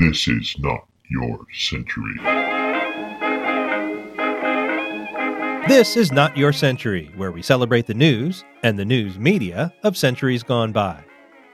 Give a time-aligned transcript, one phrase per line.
[0.00, 2.14] This is not your century.
[5.68, 9.96] This is Not Your Century, where we celebrate the news and the news media of
[9.96, 11.02] centuries gone by.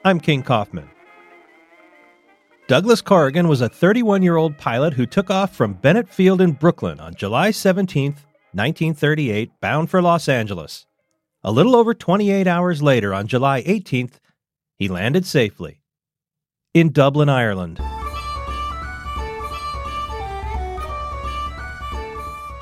[0.05, 0.91] I'm King Kaufman.
[2.69, 6.53] Douglas Corrigan was a 31 year old pilot who took off from Bennett Field in
[6.53, 8.13] Brooklyn on July 17,
[8.53, 10.87] 1938, bound for Los Angeles.
[11.43, 14.15] A little over 28 hours later, on July 18th,
[14.77, 15.82] he landed safely
[16.75, 17.79] in Dublin, Ireland.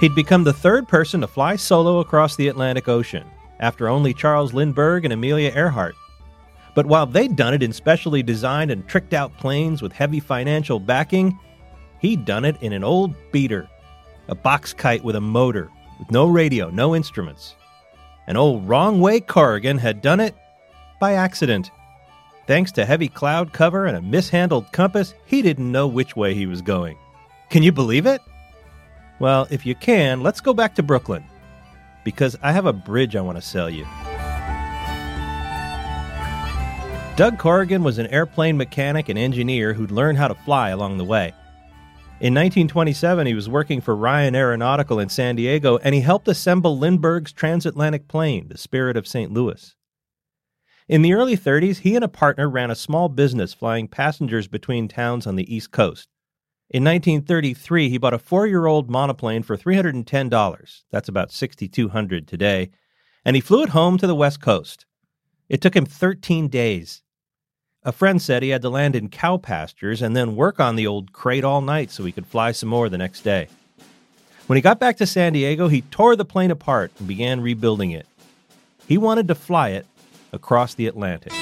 [0.01, 3.25] He'd become the third person to fly solo across the Atlantic Ocean,
[3.61, 5.95] after only Charles Lindbergh and Amelia Earhart.
[6.75, 10.81] But while they'd done it in specially designed and tricked out planes with heavy financial
[10.81, 11.39] backing,
[12.01, 13.69] he'd done it in an old beater,
[14.27, 17.55] a box kite with a motor, with no radio, no instruments.
[18.27, 20.35] An old wrong way Corrigan had done it
[20.99, 21.71] by accident.
[22.51, 26.47] Thanks to heavy cloud cover and a mishandled compass, he didn't know which way he
[26.47, 26.99] was going.
[27.49, 28.21] Can you believe it?
[29.21, 31.23] Well, if you can, let's go back to Brooklyn.
[32.03, 33.85] Because I have a bridge I want to sell you.
[37.15, 41.05] Doug Corrigan was an airplane mechanic and engineer who'd learned how to fly along the
[41.05, 41.29] way.
[42.19, 46.77] In 1927, he was working for Ryan Aeronautical in San Diego, and he helped assemble
[46.77, 49.31] Lindbergh's transatlantic plane, the Spirit of St.
[49.33, 49.77] Louis.
[50.91, 54.89] In the early 30s, he and a partner ran a small business flying passengers between
[54.89, 56.09] towns on the East Coast.
[56.69, 60.83] In 1933, he bought a four year old monoplane for $310.
[60.91, 62.71] That's about 6,200 today.
[63.25, 64.85] And he flew it home to the West Coast.
[65.49, 67.03] It took him 13 days.
[67.85, 70.89] A friend said he had to land in cow pastures and then work on the
[70.89, 73.47] old crate all night so he could fly some more the next day.
[74.49, 77.93] When he got back to San Diego, he tore the plane apart and began rebuilding
[77.93, 78.09] it.
[78.89, 79.87] He wanted to fly it
[80.33, 81.33] across the Atlantic.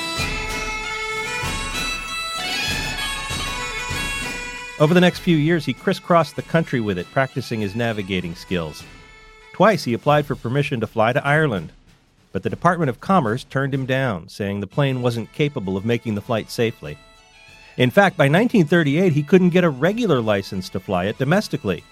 [4.81, 8.85] Over the next few years, he crisscrossed the country with it, practicing his navigating skills.
[9.53, 11.73] Twice he applied for permission to fly to Ireland,
[12.31, 16.15] but the Department of Commerce turned him down, saying the plane wasn't capable of making
[16.15, 16.97] the flight safely.
[17.77, 21.83] In fact, by 1938, he couldn't get a regular license to fly it domestically.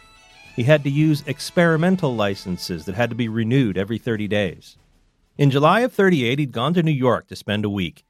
[0.55, 4.77] He had to use experimental licenses that had to be renewed every 30 days.
[5.39, 8.05] In July of 38, he'd gone to New York to spend a week.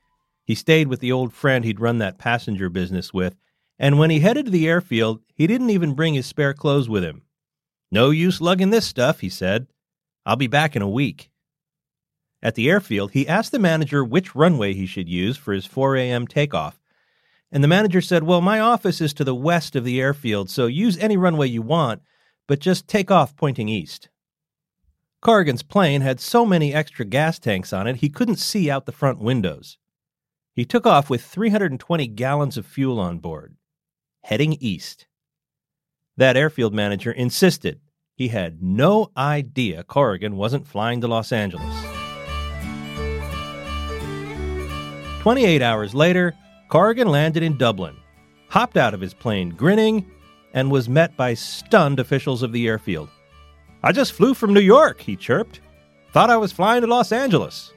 [0.44, 3.36] He stayed with the old friend he'd run that passenger business with,
[3.80, 7.02] and when he headed to the airfield, he didn't even bring his spare clothes with
[7.02, 7.22] him.
[7.90, 9.66] No use lugging this stuff, he said.
[10.24, 11.30] I'll be back in a week.
[12.42, 15.96] At the airfield, he asked the manager which runway he should use for his 4
[15.96, 16.28] a.m.
[16.28, 16.80] takeoff.
[17.50, 20.66] And the manager said, Well, my office is to the west of the airfield, so
[20.66, 22.02] use any runway you want,
[22.46, 24.10] but just take off pointing east.
[25.22, 28.92] Corrigan's plane had so many extra gas tanks on it he couldn't see out the
[28.92, 29.78] front windows.
[30.54, 33.56] He took off with 320 gallons of fuel on board,
[34.24, 35.06] heading east.
[36.16, 37.80] That airfield manager insisted
[38.16, 41.74] he had no idea Corrigan wasn't flying to Los Angeles.
[45.20, 46.34] 28 hours later,
[46.68, 47.96] Corrigan landed in Dublin,
[48.48, 50.10] hopped out of his plane grinning,
[50.54, 53.10] and was met by stunned officials of the airfield.
[53.82, 55.60] I just flew from New York, he chirped.
[56.12, 57.72] Thought I was flying to Los Angeles.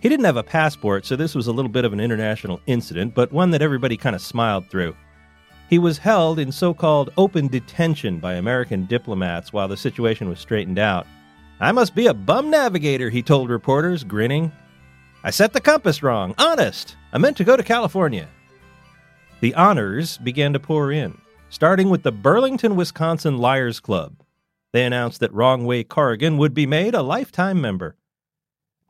[0.00, 3.14] He didn't have a passport, so this was a little bit of an international incident,
[3.14, 4.94] but one that everybody kind of smiled through.
[5.68, 10.38] He was held in so called open detention by American diplomats while the situation was
[10.38, 11.06] straightened out.
[11.58, 14.52] I must be a bum navigator, he told reporters, grinning.
[15.24, 16.34] I set the compass wrong.
[16.38, 16.96] Honest.
[17.12, 18.28] I meant to go to California.
[19.40, 21.18] The honors began to pour in,
[21.50, 24.14] starting with the Burlington, Wisconsin Liars Club.
[24.76, 27.96] They announced that Wrong Way Corrigan would be made a lifetime member.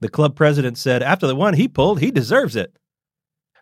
[0.00, 2.76] The club president said after the one he pulled, he deserves it.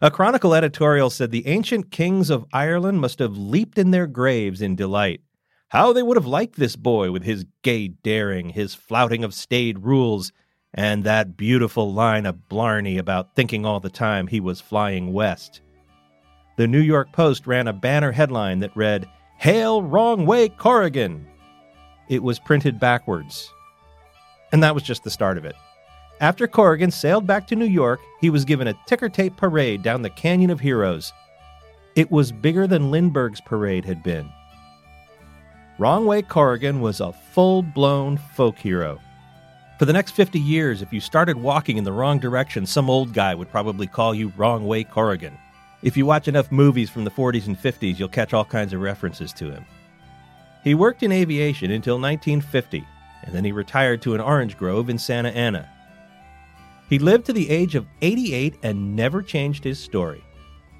[0.00, 4.62] A Chronicle editorial said the ancient kings of Ireland must have leaped in their graves
[4.62, 5.20] in delight.
[5.68, 9.80] How they would have liked this boy with his gay daring, his flouting of staid
[9.80, 10.32] rules,
[10.72, 15.60] and that beautiful line of Blarney about thinking all the time he was flying west.
[16.56, 19.06] The New York Post ran a banner headline that read,
[19.36, 21.26] Hail Wrong Way Corrigan!
[22.08, 23.52] It was printed backwards.
[24.52, 25.56] And that was just the start of it.
[26.20, 30.02] After Corrigan sailed back to New York, he was given a ticker tape parade down
[30.02, 31.12] the Canyon of Heroes.
[31.96, 34.30] It was bigger than Lindbergh's parade had been.
[35.78, 39.00] Wrong Way Corrigan was a full blown folk hero.
[39.78, 43.12] For the next 50 years, if you started walking in the wrong direction, some old
[43.12, 45.36] guy would probably call you Wrong Way Corrigan.
[45.82, 48.80] If you watch enough movies from the 40s and 50s, you'll catch all kinds of
[48.80, 49.66] references to him.
[50.64, 52.82] He worked in aviation until 1950,
[53.22, 55.68] and then he retired to an orange grove in Santa Ana.
[56.88, 60.24] He lived to the age of 88 and never changed his story.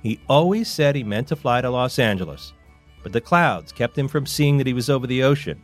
[0.03, 2.55] He always said he meant to fly to Los Angeles,
[3.03, 5.61] but the clouds kept him from seeing that he was over the ocean,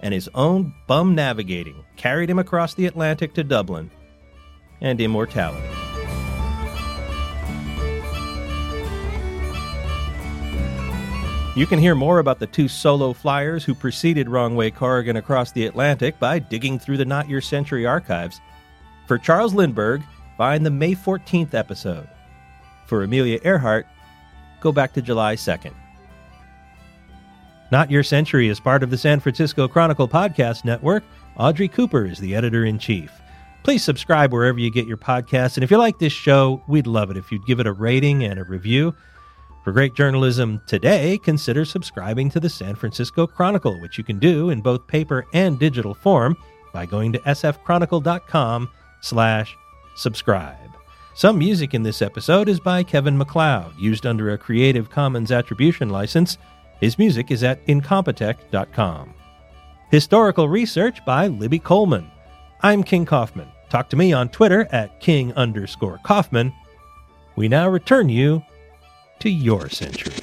[0.00, 3.90] and his own bum navigating carried him across the Atlantic to Dublin
[4.80, 5.68] and immortality.
[11.60, 15.52] You can hear more about the two solo flyers who preceded Wrong Way Corrigan across
[15.52, 18.40] the Atlantic by digging through the Not Your Century archives.
[19.06, 20.02] For Charles Lindbergh,
[20.38, 22.08] find the May 14th episode.
[22.86, 23.86] For Amelia Earhart,
[24.62, 25.74] go back to July 2nd.
[27.70, 31.04] Not Your Century is part of the San Francisco Chronicle Podcast Network.
[31.36, 33.12] Audrey Cooper is the editor in chief.
[33.64, 35.58] Please subscribe wherever you get your podcasts.
[35.58, 38.24] And if you like this show, we'd love it if you'd give it a rating
[38.24, 38.94] and a review.
[39.70, 44.50] For great journalism today, consider subscribing to the San Francisco Chronicle, which you can do
[44.50, 46.36] in both paper and digital form
[46.72, 48.68] by going to sfchronicle.com
[49.00, 49.56] slash
[49.94, 50.72] subscribe.
[51.14, 55.88] Some music in this episode is by Kevin MacLeod, used under a Creative Commons Attribution
[55.88, 56.36] license.
[56.80, 59.14] His music is at incompetech.com.
[59.92, 62.10] Historical research by Libby Coleman.
[62.62, 63.46] I'm King Kaufman.
[63.68, 66.52] Talk to me on Twitter at king underscore Kaufman.
[67.36, 68.42] We now return you
[69.20, 70.19] to your century.